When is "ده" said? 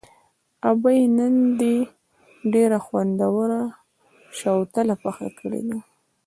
5.67-5.77